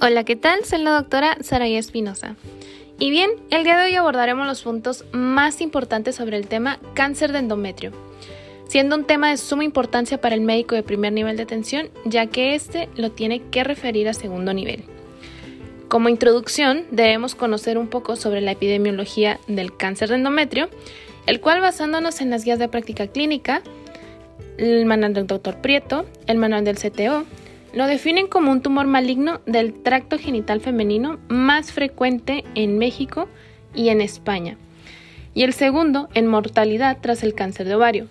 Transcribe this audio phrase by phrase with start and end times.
[0.00, 0.64] Hola, ¿qué tal?
[0.64, 2.36] Soy la doctora Saraya Espinosa.
[3.00, 7.32] Y bien, el día de hoy abordaremos los puntos más importantes sobre el tema cáncer
[7.32, 7.90] de endometrio,
[8.68, 12.26] siendo un tema de suma importancia para el médico de primer nivel de atención, ya
[12.26, 14.84] que éste lo tiene que referir a segundo nivel.
[15.88, 20.68] Como introducción, debemos conocer un poco sobre la epidemiología del cáncer de endometrio,
[21.26, 23.62] el cual basándonos en las guías de práctica clínica,
[24.58, 27.24] el manual del doctor Prieto, el manual del CTO,
[27.72, 33.28] lo definen como un tumor maligno del tracto genital femenino más frecuente en México
[33.74, 34.56] y en España,
[35.34, 38.06] y el segundo en mortalidad tras el cáncer de ovario.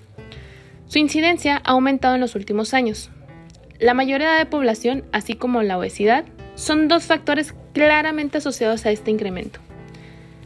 [0.88, 3.10] Su incidencia ha aumentado en los últimos años.
[3.80, 8.92] La mayoría de la población, así como la obesidad, son dos factores claramente asociados a
[8.92, 9.60] este incremento.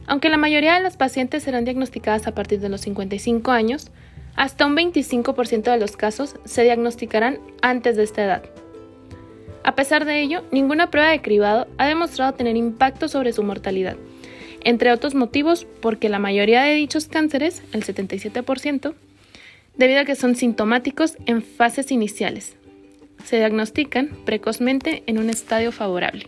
[0.08, 3.92] Aunque la mayoría de las pacientes serán diagnosticadas a partir de los 55 años,
[4.36, 8.61] hasta un 25% de los casos se diagnosticarán antes de esta edad.
[9.64, 13.96] A pesar de ello, ninguna prueba de cribado ha demostrado tener impacto sobre su mortalidad,
[14.64, 18.94] entre otros motivos porque la mayoría de dichos cánceres, el 77%,
[19.78, 22.56] debido a que son sintomáticos en fases iniciales,
[23.24, 26.28] se diagnostican precozmente en un estadio favorable.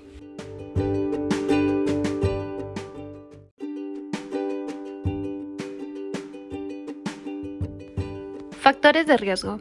[8.59, 9.59] Factores de riesgo.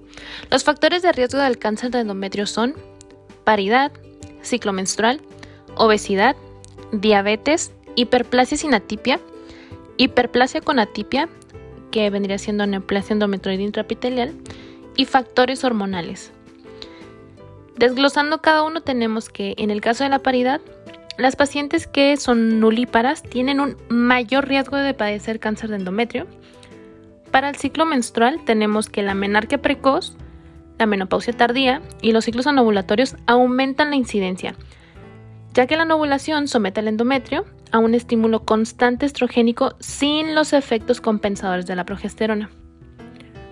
[0.50, 2.77] Los factores de riesgo del cáncer de endometrio son
[3.44, 3.92] paridad,
[4.42, 5.20] ciclo menstrual,
[5.76, 6.36] obesidad,
[6.92, 9.20] diabetes, hiperplasia sin atipia,
[9.96, 11.28] hiperplasia con atipia,
[11.90, 14.34] que vendría siendo neoplasia endometrioide intraepitelial,
[14.96, 16.32] y factores hormonales.
[17.76, 20.60] Desglosando cada uno tenemos que en el caso de la paridad,
[21.18, 26.27] las pacientes que son nulíparas tienen un mayor riesgo de padecer cáncer de endometrio.
[27.30, 30.16] Para el ciclo menstrual tenemos que la menarquia precoz,
[30.83, 34.56] la menopausia tardía y los ciclos anovulatorios aumentan la incidencia,
[35.55, 41.01] ya que la anovulación somete al endometrio a un estímulo constante estrogénico sin los efectos
[41.01, 42.51] compensadores de la progesterona.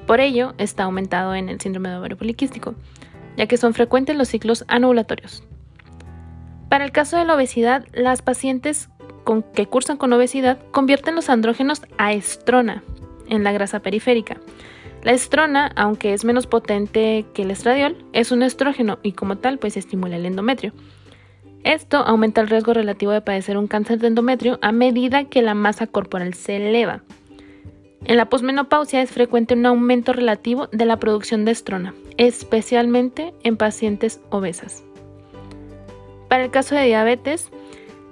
[0.07, 2.75] Por ello, está aumentado en el síndrome de ovario poliquístico
[3.37, 5.43] ya que son frecuentes los ciclos anovulatorios.
[6.69, 8.89] Para el caso de la obesidad, las pacientes
[9.25, 12.83] con, que cursan con obesidad convierten los andrógenos a estrona
[13.29, 14.37] en la grasa periférica.
[15.03, 19.59] La estrona, aunque es menos potente que el estradiol, es un estrógeno y como tal
[19.59, 20.73] pues estimula el endometrio.
[21.65, 25.55] Esto aumenta el riesgo relativo de padecer un cáncer de endometrio a medida que la
[25.55, 27.03] masa corporal se eleva.
[28.05, 33.57] En la posmenopausia es frecuente un aumento relativo de la producción de estrona, especialmente en
[33.57, 34.85] pacientes obesas.
[36.29, 37.51] Para el caso de diabetes,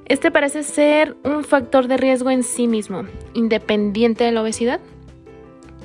[0.07, 3.05] este parece ser un factor de riesgo en sí mismo,
[3.35, 4.81] independiente de la obesidad,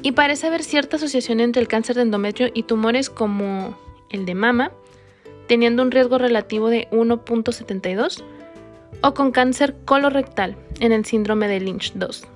[0.04, 3.76] y parece haber cierta asociación entre el cáncer de endometrio y tumores como
[4.10, 4.72] el de mama,
[5.48, 8.24] teniendo un riesgo relativo de 1.72,
[9.02, 12.28] o con cáncer colorectal en el síndrome de Lynch 2.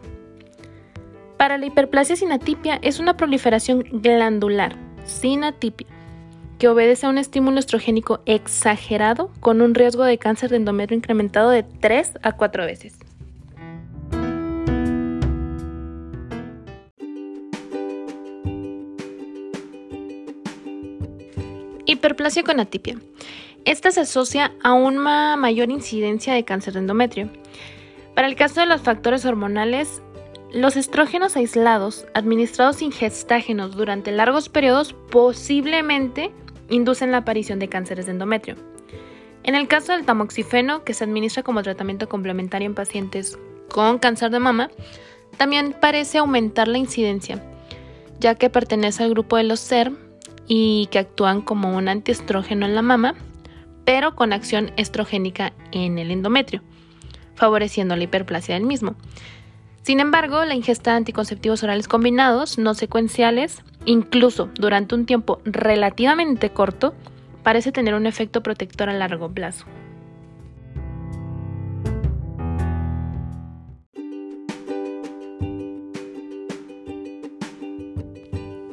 [1.38, 4.76] Para la hiperplasia sin atipia es una proliferación glandular
[5.06, 5.88] sin atipia
[6.58, 11.52] que obedece a un estímulo estrogénico exagerado con un riesgo de cáncer de endometrio incrementado
[11.52, 12.98] de 3 a 4 veces.
[21.90, 23.00] Hiperplasia con atipia.
[23.64, 27.30] Esta se asocia a una mayor incidencia de cáncer de endometrio.
[28.14, 30.02] Para el caso de los factores hormonales,
[30.52, 36.32] los estrógenos aislados, administrados sin gestágenos durante largos periodos, posiblemente
[36.70, 38.56] inducen la aparición de cánceres de endometrio.
[39.44, 43.40] En el caso del tamoxifeno, que se administra como tratamiento complementario en pacientes
[43.70, 44.72] con cáncer de mama,
[45.38, 47.42] también parece aumentar la incidencia,
[48.20, 50.07] ya que pertenece al grupo de los SERM
[50.48, 53.16] y que actúan como un antiestrógeno en la mama,
[53.86, 56.62] pero con acción estrogénica en el endometrio,
[57.36, 58.96] favoreciendo la hiperplasia del mismo.
[59.84, 66.50] Sin embargo, la ingesta de anticonceptivos orales combinados, no secuenciales, incluso durante un tiempo relativamente
[66.50, 66.94] corto,
[67.44, 69.66] parece tener un efecto protector a largo plazo.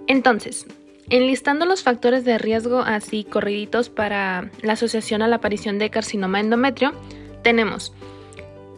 [0.07, 0.67] Entonces,
[1.11, 6.41] enlistando los factores de riesgo así corriditos para la asociación a la aparición de carcinoma
[6.41, 6.93] endometrio,
[7.43, 7.93] tenemos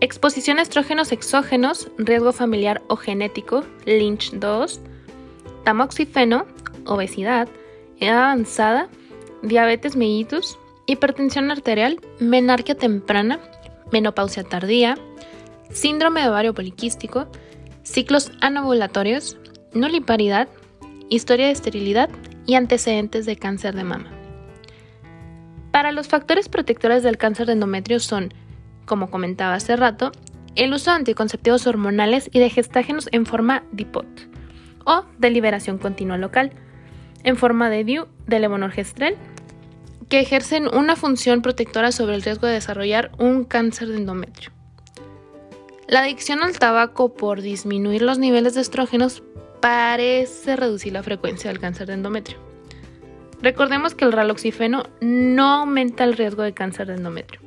[0.00, 4.80] Exposición a estrógenos exógenos, riesgo familiar o genético, Lynch 2,
[5.64, 6.44] tamoxifeno,
[6.84, 7.48] obesidad,
[7.98, 8.90] edad avanzada,
[9.42, 13.40] diabetes mellitus, hipertensión arterial, menarquia temprana,
[13.90, 14.98] menopausia tardía,
[15.70, 17.26] síndrome de ovario poliquístico,
[17.82, 19.38] ciclos anovulatorios,
[19.72, 20.46] nuliparidad,
[21.08, 22.10] historia de esterilidad
[22.46, 24.10] y antecedentes de cáncer de mama.
[25.70, 28.32] Para los factores protectores del cáncer de endometrio son,
[28.86, 30.12] como comentaba hace rato,
[30.54, 34.06] el uso de anticonceptivos hormonales y de gestágenos en forma DIPOT
[34.86, 36.52] o de liberación continua local,
[37.24, 39.16] en forma de DIU de levonorgestrel,
[40.08, 44.50] que ejercen una función protectora sobre el riesgo de desarrollar un cáncer de endometrio.
[45.88, 49.22] La adicción al tabaco por disminuir los niveles de estrógenos
[49.60, 52.38] parece reducir la frecuencia del cáncer de endometrio.
[53.42, 57.40] Recordemos que el raloxifeno no aumenta el riesgo de cáncer de endometrio.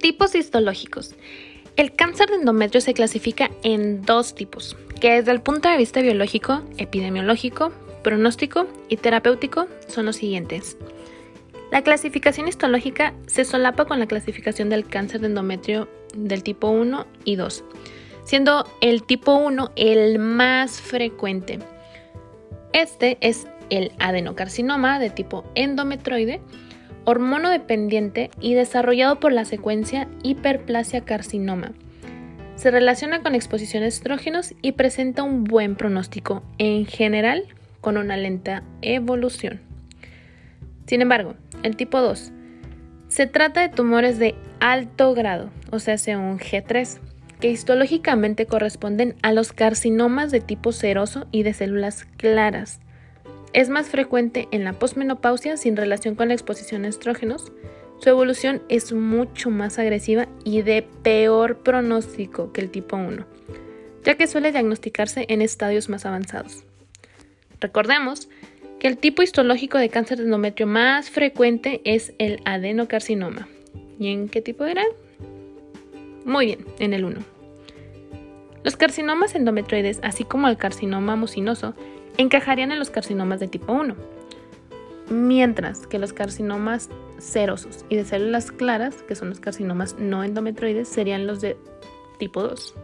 [0.00, 1.14] Tipos histológicos.
[1.76, 6.00] El cáncer de endometrio se clasifica en dos tipos, que desde el punto de vista
[6.00, 7.72] biológico, epidemiológico,
[8.02, 10.76] pronóstico y terapéutico son los siguientes.
[11.70, 17.06] La clasificación histológica se solapa con la clasificación del cáncer de endometrio del tipo 1
[17.24, 17.64] y 2,
[18.24, 21.58] siendo el tipo 1 el más frecuente.
[22.72, 26.40] Este es el adenocarcinoma de tipo endometroide,
[27.04, 31.72] hormono dependiente y desarrollado por la secuencia hiperplasia carcinoma.
[32.56, 37.44] Se relaciona con exposición a estrógenos y presenta un buen pronóstico, en general
[37.82, 39.67] con una lenta evolución.
[40.88, 42.32] Sin embargo, el tipo 2
[43.08, 46.98] se trata de tumores de alto grado, o sea, un G3,
[47.40, 52.80] que histológicamente corresponden a los carcinomas de tipo seroso y de células claras.
[53.52, 57.52] Es más frecuente en la posmenopausia sin relación con la exposición a estrógenos.
[57.98, 63.26] Su evolución es mucho más agresiva y de peor pronóstico que el tipo 1,
[64.04, 66.64] ya que suele diagnosticarse en estadios más avanzados.
[67.60, 68.28] Recordemos
[68.78, 73.48] que el tipo histológico de cáncer de endometrio más frecuente es el adenocarcinoma.
[73.98, 74.84] ¿Y en qué tipo era?
[76.24, 77.20] Muy bien, en el 1.
[78.62, 81.74] Los carcinomas endometroides, así como el carcinoma mucinoso,
[82.16, 83.96] encajarían en los carcinomas de tipo 1,
[85.10, 90.88] mientras que los carcinomas serosos y de células claras, que son los carcinomas no endometroides,
[90.88, 91.56] serían los de
[92.18, 92.74] tipo 2.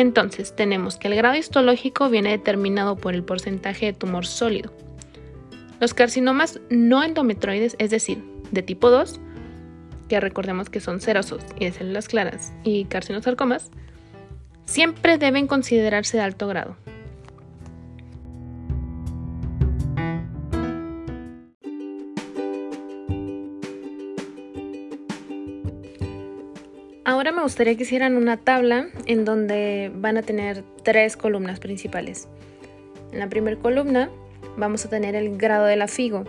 [0.00, 4.72] Entonces, tenemos que el grado histológico viene determinado por el porcentaje de tumor sólido.
[5.78, 9.20] Los carcinomas no endometroides, es decir, de tipo 2,
[10.08, 13.70] que recordemos que son serosos y de células claras, y carcinosarcomas,
[14.64, 16.76] siempre deben considerarse de alto grado,
[27.10, 32.28] Ahora me gustaría que hicieran una tabla en donde van a tener tres columnas principales.
[33.10, 34.08] En la primera columna
[34.56, 36.22] vamos a tener el grado de la FIGO,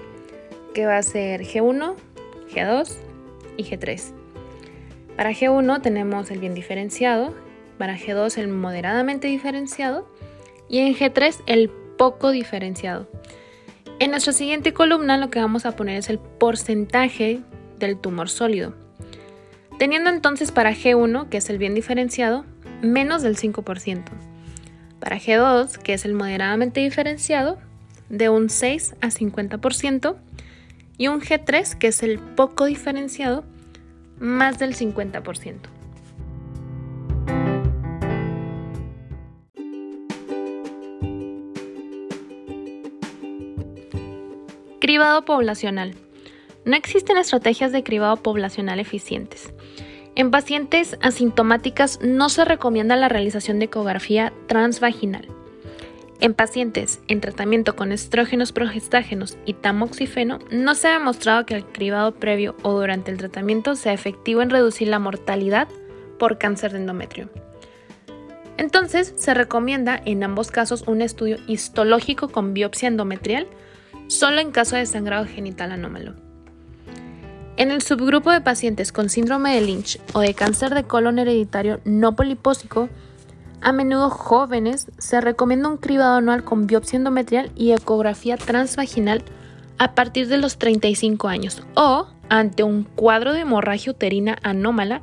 [0.74, 1.94] que va a ser G1,
[2.52, 2.96] G2
[3.58, 4.12] y G3.
[5.16, 7.36] Para G1 tenemos el bien diferenciado,
[7.78, 10.12] para G2 el moderadamente diferenciado
[10.68, 13.08] y en G3 el poco diferenciado.
[14.00, 17.42] En nuestra siguiente columna lo que vamos a poner es el porcentaje
[17.78, 18.74] del tumor sólido
[19.82, 22.46] teniendo entonces para G1, que es el bien diferenciado,
[22.84, 24.04] menos del 5%.
[25.00, 27.58] Para G2, que es el moderadamente diferenciado,
[28.08, 30.18] de un 6 a 50%.
[31.00, 33.44] Y un G3, que es el poco diferenciado,
[34.20, 35.56] más del 50%.
[44.80, 45.96] Cribado poblacional.
[46.64, 49.54] No existen estrategias de cribado poblacional eficientes.
[50.14, 55.28] En pacientes asintomáticas no se recomienda la realización de ecografía transvaginal.
[56.20, 61.66] En pacientes en tratamiento con estrógenos progestágenos y tamoxifeno no se ha demostrado que el
[61.66, 65.68] cribado previo o durante el tratamiento sea efectivo en reducir la mortalidad
[66.20, 67.30] por cáncer de endometrio.
[68.58, 73.48] Entonces, se recomienda en ambos casos un estudio histológico con biopsia endometrial
[74.06, 76.31] solo en caso de sangrado genital anómalo.
[77.58, 81.80] En el subgrupo de pacientes con síndrome de Lynch o de cáncer de colon hereditario
[81.84, 82.90] no polipósico,
[83.62, 89.24] a menudo jóvenes, se recomienda un cribado anual con biopsia endometrial y ecografía transvaginal
[89.78, 95.02] a partir de los 35 años o ante un cuadro de hemorragia uterina anómala,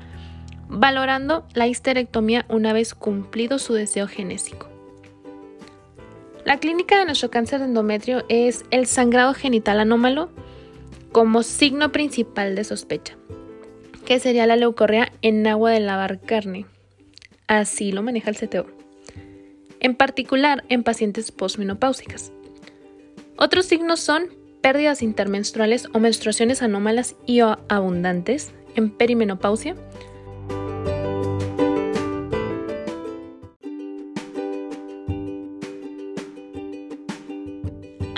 [0.69, 4.69] valorando la histerectomía una vez cumplido su deseo genésico.
[6.45, 10.31] La clínica de nuestro cáncer de endometrio es el sangrado genital anómalo,
[11.13, 13.17] como signo principal de sospecha,
[14.05, 16.67] que sería la leucorrea en agua de lavar carne.
[17.47, 18.67] Así lo maneja el CTO.
[19.81, 22.33] En particular en pacientes posmenopáusicas.
[23.37, 29.77] Otros signos son pérdidas intermenstruales o menstruaciones anómalas y abundantes en perimenopausia.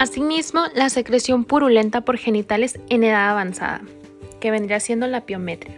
[0.00, 3.82] Asimismo, la secreción purulenta por genitales en edad avanzada,
[4.40, 5.74] que vendría siendo la piometria.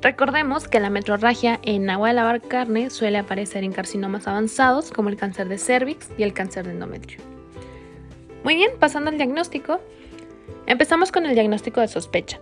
[0.00, 5.08] Recordemos que la metrorragia en agua de lavar carne suele aparecer en carcinomas avanzados como
[5.08, 7.18] el cáncer de cervix y el cáncer de endometrio.
[8.44, 9.80] Muy bien, pasando al diagnóstico.
[10.66, 12.38] Empezamos con el diagnóstico de sospecha.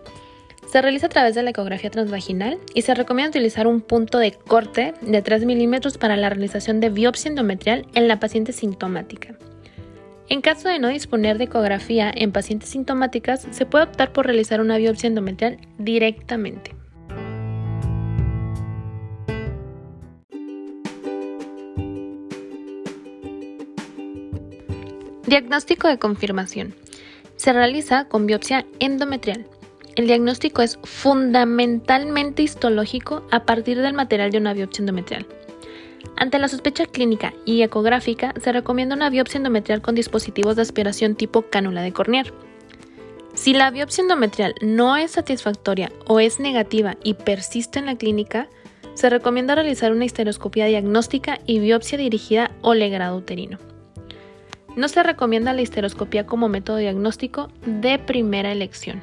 [0.71, 4.33] Se realiza a través de la ecografía transvaginal y se recomienda utilizar un punto de
[4.33, 9.39] corte de 3 milímetros para la realización de biopsia endometrial en la paciente sintomática.
[10.31, 14.61] En caso de no disponer de ecografía en pacientes sintomáticas, se puede optar por realizar
[14.61, 16.75] una biopsia endometrial directamente.
[25.27, 26.75] Diagnóstico de confirmación.
[27.37, 29.47] Se realiza con biopsia endometrial.
[29.97, 35.27] El diagnóstico es fundamentalmente histológico a partir del material de una biopsia endometrial.
[36.17, 41.15] Ante la sospecha clínica y ecográfica, se recomienda una biopsia endometrial con dispositivos de aspiración
[41.15, 42.33] tipo cánula de Cornier.
[43.35, 48.49] Si la biopsia endometrial no es satisfactoria o es negativa y persiste en la clínica,
[48.95, 53.59] se recomienda realizar una histeroscopia diagnóstica y biopsia dirigida o legrado uterino.
[54.75, 59.01] No se recomienda la histeroscopia como método diagnóstico de primera elección.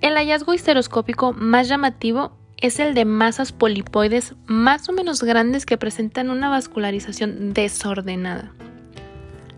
[0.00, 5.76] El hallazgo histeroscópico más llamativo es el de masas polipoides más o menos grandes que
[5.76, 8.52] presentan una vascularización desordenada.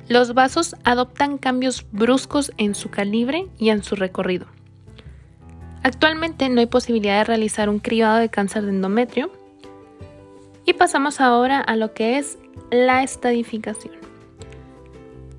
[0.08, 4.46] Los vasos adoptan cambios bruscos en su calibre y en su recorrido.
[5.82, 9.30] Actualmente no hay posibilidad de realizar un cribado de cáncer de endometrio.
[10.64, 12.38] Y pasamos ahora a lo que es
[12.70, 13.97] la estadificación.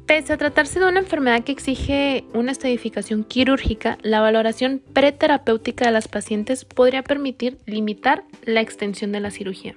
[0.09, 5.91] Pese a tratarse de una enfermedad que exige una estadificación quirúrgica, la valoración preterapéutica de
[5.91, 9.75] las pacientes podría permitir limitar la extensión de la cirugía.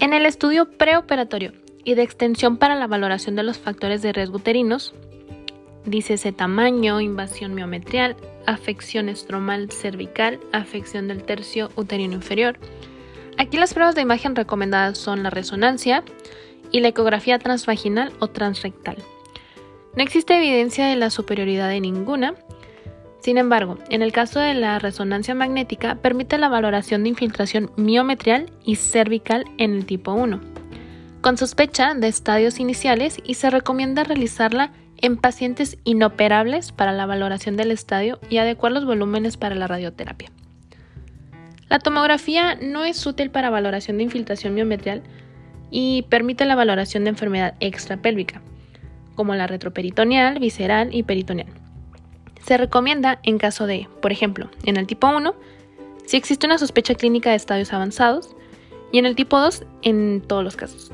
[0.00, 1.52] En el estudio preoperatorio
[1.84, 4.92] y de extensión para la valoración de los factores de riesgo uterinos,
[5.86, 8.14] Dícese tamaño, invasión miometrial,
[8.46, 12.58] afección estromal cervical, afección del tercio uterino inferior.
[13.38, 16.04] Aquí las pruebas de imagen recomendadas son la resonancia
[16.70, 18.98] y la ecografía transvaginal o transrectal.
[19.96, 22.34] No existe evidencia de la superioridad de ninguna.
[23.20, 28.52] Sin embargo, en el caso de la resonancia magnética, permite la valoración de infiltración miometrial
[28.64, 30.40] y cervical en el tipo 1,
[31.22, 34.72] con sospecha de estadios iniciales y se recomienda realizarla
[35.02, 40.30] en pacientes inoperables para la valoración del estadio y adecuar los volúmenes para la radioterapia.
[41.68, 45.02] La tomografía no es útil para valoración de infiltración miometrial
[45.70, 48.42] y permite la valoración de enfermedad extrapélvica,
[49.14, 51.48] como la retroperitoneal, visceral y peritoneal.
[52.44, 55.34] Se recomienda en caso de, por ejemplo, en el tipo 1,
[56.06, 58.34] si existe una sospecha clínica de estadios avanzados,
[58.92, 60.90] y en el tipo 2, en todos los casos.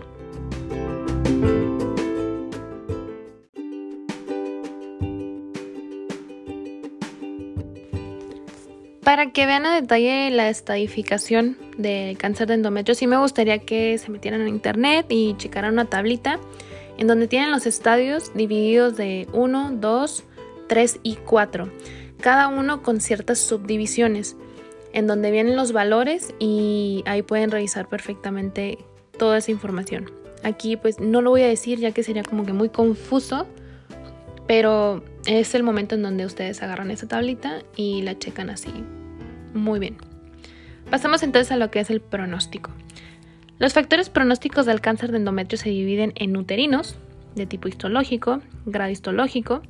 [9.07, 13.97] Para que vean a detalle la estadificación del cáncer de endometrio, sí me gustaría que
[13.99, 16.41] se metieran a internet y checaran una tablita
[16.99, 20.25] en donde tienen los estadios divididos de 1, 2,
[20.67, 21.71] 3 y 4,
[22.21, 24.35] cada uno con ciertas subdivisiones,
[24.93, 28.77] en donde vienen los valores y ahí pueden revisar perfectamente
[29.17, 30.11] toda esa información.
[30.43, 33.47] Aquí pues no lo voy a decir ya que sería como que muy confuso,
[34.49, 38.73] pero es el momento en donde ustedes agarran esa tablita y la checan así.
[39.57, 39.97] Muy bien.
[40.91, 42.71] Pasamos entonces a lo que es el pronóstico.
[43.59, 46.97] Los factores pronósticos del cáncer de endometrio se dividen en uterinos,
[47.35, 49.63] de tipo histológico, grado histológico,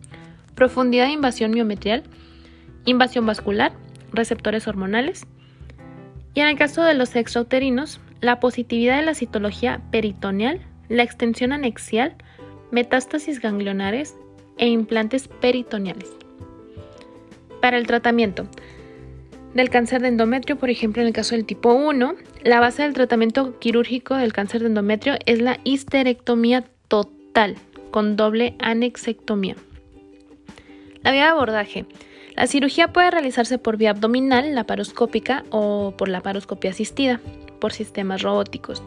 [0.54, 2.02] profundidad de invasión miometrial,
[2.84, 3.72] invasión vascular,
[4.12, 5.26] receptores hormonales.
[6.34, 11.52] Y en el caso de los extrauterinos, la positividad de la citología peritoneal, la extensión
[11.52, 12.16] anexial,
[12.72, 14.16] metástasis ganglionares
[14.58, 16.10] e implantes peritoneales.
[17.60, 18.48] Para el tratamiento
[19.56, 22.92] del cáncer de endometrio, por ejemplo, en el caso del tipo 1, la base del
[22.92, 27.56] tratamiento quirúrgico del cáncer de endometrio es la histerectomía total
[27.90, 29.56] con doble anexectomía.
[31.02, 31.86] La vía de abordaje.
[32.34, 37.22] La cirugía puede realizarse por vía abdominal, laparoscópica o por la laparoscopia asistida,
[37.58, 38.82] por sistemas robóticos.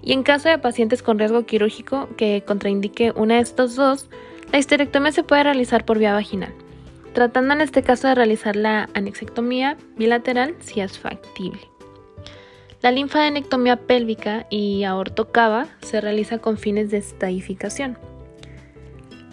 [0.00, 4.08] Y en caso de pacientes con riesgo quirúrgico que contraindique una de estos dos,
[4.50, 6.54] la histerectomía se puede realizar por vía vaginal,
[7.14, 11.60] tratando en este caso de realizar la anexectomía bilateral si es factible.
[12.82, 17.96] La linfadenectomía pélvica y aortocava se realiza con fines de estadificación.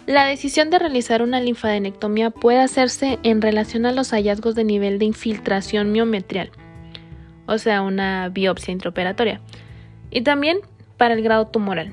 [0.06, 4.98] La decisión de realizar una linfadenectomía puede hacerse en relación a los hallazgos de nivel
[4.98, 6.50] de infiltración miometrial,
[7.46, 9.40] o sea, una biopsia intraoperatoria,
[10.10, 10.60] y también
[10.96, 11.92] para el grado tumoral.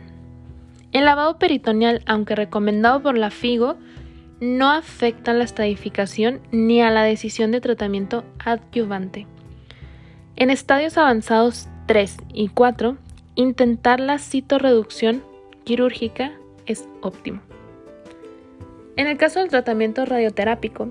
[0.91, 3.77] El lavado peritoneal, aunque recomendado por la FIGO,
[4.39, 9.27] no afecta a la estadificación ni a la decisión de tratamiento adyuvante.
[10.36, 12.98] En estadios avanzados 3 y 4,
[13.36, 15.24] intentar la citorreducción
[15.63, 16.31] quirúrgica
[16.65, 17.41] es óptimo.
[18.96, 20.89] En el caso del tratamiento radioterápico,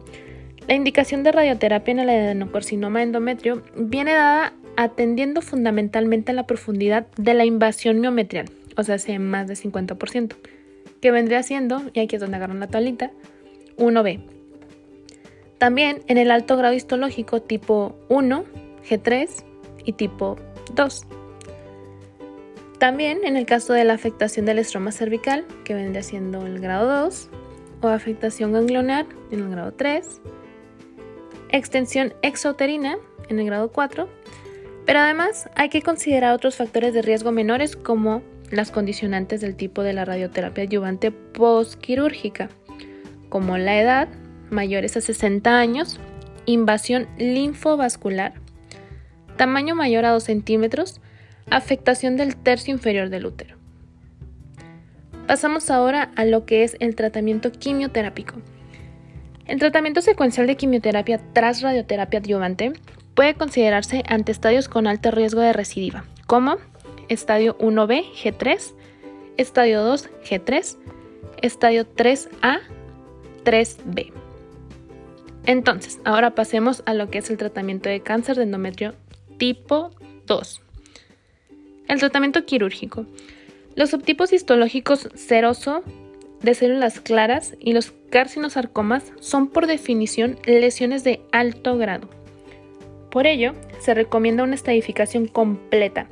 [0.67, 7.07] la indicación de radioterapia en el adenocarcinoma endometrio viene dada atendiendo fundamentalmente a la profundidad
[7.17, 10.37] de la invasión miometrial, o sea, más de 50%,
[11.01, 13.11] que vendría siendo, y aquí es donde agarran la tablita,
[13.79, 14.21] 1B.
[15.59, 18.45] También en el alto grado histológico tipo 1,
[18.89, 19.29] G3
[19.85, 20.37] y tipo
[20.75, 21.07] 2.
[22.79, 26.89] También en el caso de la afectación del estroma cervical, que vendría siendo el grado
[27.03, 27.29] 2,
[27.81, 30.21] o afectación ganglionar en el grado 3,
[31.51, 34.09] extensión exauterina en el grado 4,
[34.87, 39.83] pero además hay que considerar otros factores de riesgo menores como las condicionantes del tipo
[39.83, 42.49] de la radioterapia adyuvante postquirúrgica,
[43.29, 44.09] como la edad,
[44.51, 46.01] mayores a 60 años,
[46.47, 48.35] invasión linfovascular,
[49.37, 51.01] tamaño mayor a 2 centímetros,
[51.51, 53.57] afectación del tercio inferior del útero.
[55.27, 58.37] Pasamos ahora a lo que es el tratamiento quimioterápico.
[59.47, 62.73] El tratamiento secuencial de quimioterapia tras radioterapia adyuvante
[63.15, 66.57] puede considerarse ante estadios con alto riesgo de recidiva, como
[67.09, 68.75] estadio 1B G3,
[69.37, 70.77] estadio 2 G3,
[71.43, 72.61] estadio 3A
[73.45, 74.13] 3B.
[75.47, 78.95] Entonces, ahora pasemos a lo que es el tratamiento de cáncer de endometrio
[79.39, 79.91] tipo
[80.27, 80.63] 2.
[81.89, 83.07] El tratamiento quirúrgico.
[83.75, 85.83] Los subtipos histológicos seroso
[86.43, 92.09] de células claras y los carcinosarcomas son por definición lesiones de alto grado.
[93.11, 96.09] Por ello, se recomienda una estadificación completa,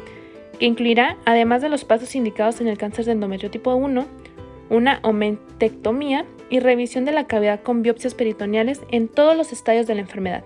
[0.58, 4.06] que incluirá, además de los pasos indicados en el cáncer de endometrio tipo 1,
[4.70, 9.94] una omentectomía y revisión de la cavidad con biopsias peritoneales en todos los estadios de
[9.94, 10.44] la enfermedad,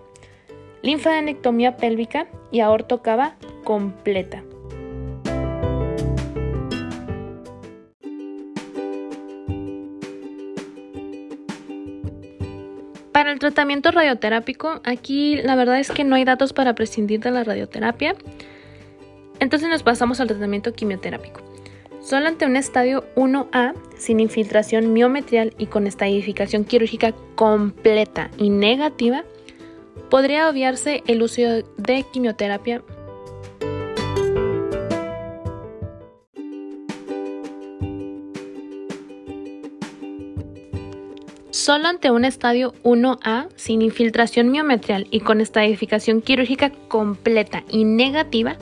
[0.83, 4.43] linfadenectomía pélvica y aortocava completa.
[13.13, 17.31] Para el tratamiento radioterápico, aquí la verdad es que no hay datos para prescindir de
[17.31, 18.15] la radioterapia.
[19.41, 21.50] Entonces nos pasamos al tratamiento quimioterápico.
[22.03, 29.25] Solo ante un estadio 1A, sin infiltración miometrial y con estadificación quirúrgica completa y negativa,
[30.09, 31.43] podría obviarse el uso
[31.77, 32.83] de quimioterapia.
[41.51, 48.57] Solo ante un estadio 1A sin infiltración miometrial y con estadificación quirúrgica completa y negativa,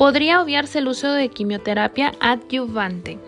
[0.00, 3.18] podría obviarse el uso de quimioterapia adyuvante.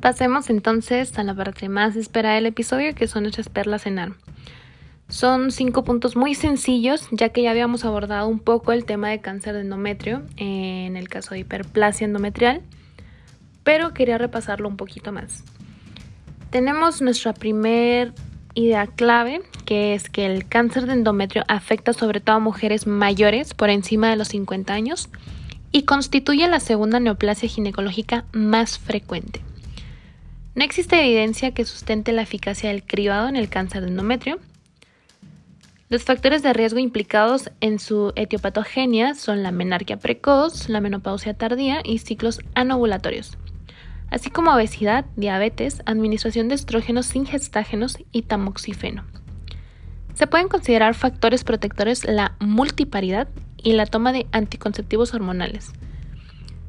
[0.00, 4.16] Pasemos entonces a la parte más esperada del episodio, que son nuestras perlas en arma.
[5.08, 9.20] Son cinco puntos muy sencillos, ya que ya habíamos abordado un poco el tema de
[9.20, 12.62] cáncer de endometrio en el caso de hiperplasia endometrial,
[13.62, 15.44] pero quería repasarlo un poquito más.
[16.52, 18.12] Tenemos nuestra primer
[18.52, 23.54] idea clave, que es que el cáncer de endometrio afecta sobre todo a mujeres mayores
[23.54, 25.08] por encima de los 50 años
[25.72, 29.40] y constituye la segunda neoplasia ginecológica más frecuente.
[30.54, 34.38] No existe evidencia que sustente la eficacia del cribado en el cáncer de endometrio.
[35.88, 41.80] Los factores de riesgo implicados en su etiopatogenia son la menarquia precoz, la menopausia tardía
[41.82, 43.38] y ciclos anovulatorios
[44.12, 49.04] así como obesidad, diabetes, administración de estrógenos sin gestágenos y tamoxifeno.
[50.12, 55.72] Se pueden considerar factores protectores la multiparidad y la toma de anticonceptivos hormonales.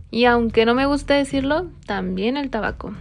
[0.10, 2.94] Y aunque no me guste decirlo, también el tabaco.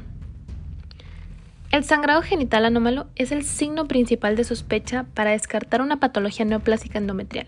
[1.71, 6.99] El sangrado genital anómalo es el signo principal de sospecha para descartar una patología neoplásica
[6.99, 7.47] endometrial,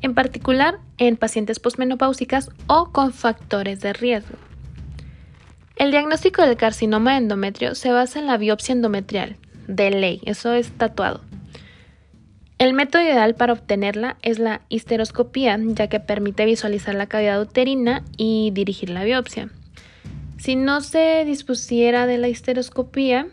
[0.00, 4.36] en particular en pacientes posmenopáusicas o con factores de riesgo.
[5.82, 9.34] El diagnóstico del carcinoma de endometrio se basa en la biopsia endometrial,
[9.66, 11.22] de ley, eso es tatuado.
[12.58, 18.04] El método ideal para obtenerla es la histeroscopía, ya que permite visualizar la cavidad uterina
[18.16, 19.48] y dirigir la biopsia.
[20.38, 23.26] Si no se dispusiera de la histeroscopía,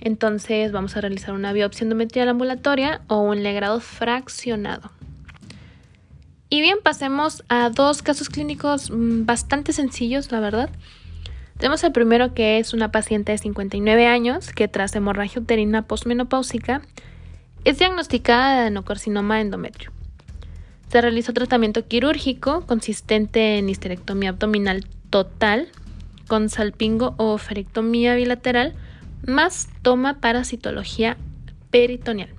[0.00, 4.92] entonces vamos a realizar una biopsia endometrial ambulatoria o un legrado fraccionado.
[6.50, 10.70] Y bien, pasemos a dos casos clínicos mm, bastante sencillos, la verdad
[11.58, 16.82] Tenemos el primero que es una paciente de 59 años que tras hemorragia uterina postmenopáusica
[17.64, 19.90] es diagnosticada de adenocarcinoma endometrio.
[20.88, 25.68] Se realizó tratamiento quirúrgico consistente en histerectomía abdominal total
[26.28, 28.74] con salpingo o oferectomía bilateral
[29.26, 31.16] más toma parasitología
[31.70, 32.35] peritoneal.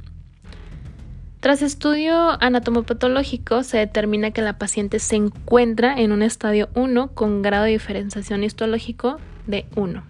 [1.48, 7.42] Tras estudio anatomopatológico se determina que la paciente se encuentra en un estadio 1 con
[7.42, 10.04] grado de diferenciación histológico de 1.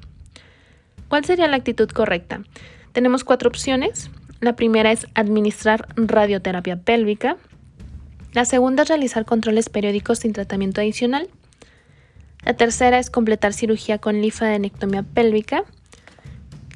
[1.10, 2.42] ¿Cuál sería la actitud correcta?
[2.92, 4.10] Tenemos cuatro opciones.
[4.40, 7.38] La primera es administrar radioterapia pélvica.
[8.34, 11.30] La segunda es realizar controles periódicos sin tratamiento adicional.
[12.46, 15.66] La tercera es completar cirugía con linfadenectomía pélvica.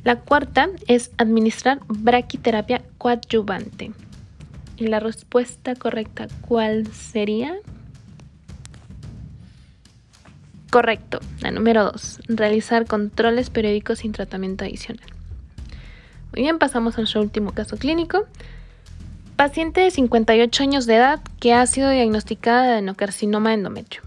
[0.04, 3.92] La cuarta es administrar braquiterapia coadyuvante.
[4.82, 7.54] Y la respuesta correcta, ¿cuál sería?
[10.72, 15.06] Correcto, la número 2, realizar controles periódicos sin tratamiento adicional.
[16.34, 18.26] Muy bien, pasamos a nuestro último caso clínico.
[19.36, 24.02] Paciente de 58 años de edad que ha sido diagnosticada de adenocarcinoma endometrio.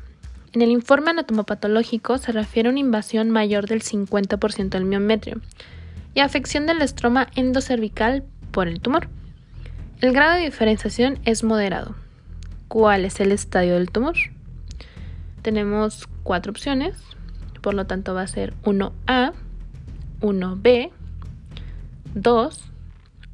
[0.54, 5.40] En el informe anatomopatológico se refiere a una invasión mayor del 50% del miometrio
[6.14, 9.08] y afección del estroma endocervical por el tumor.
[10.00, 11.94] El grado de diferenciación es moderado.
[12.68, 14.16] ¿Cuál es el estadio del tumor?
[15.42, 16.96] Tenemos cuatro opciones,
[17.62, 19.32] por lo tanto va a ser 1A,
[20.20, 20.90] 1B,
[22.14, 22.64] 2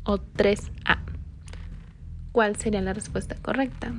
[0.05, 0.99] o 3A.
[2.33, 3.93] ¿Cuál sería la respuesta correcta?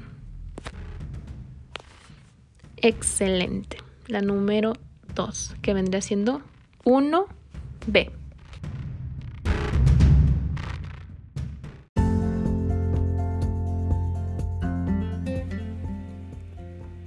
[2.77, 3.77] Excelente.
[4.07, 4.73] La número
[5.15, 6.41] 2, que vendría siendo
[6.83, 8.20] 1B.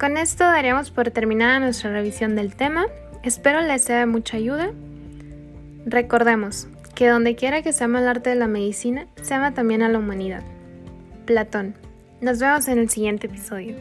[0.05, 2.85] Con esto daríamos por terminada nuestra revisión del tema.
[3.23, 4.71] Espero les sea de mucha ayuda.
[5.87, 9.83] Recordemos que donde quiera que se ama el arte de la medicina, se ama también
[9.83, 10.43] a la humanidad.
[11.25, 11.75] Platón.
[12.21, 13.77] Nos vemos en el siguiente episodio.